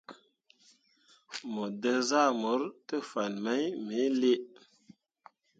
[1.51, 4.39] Mo dǝ zahmor te fan mai me lii.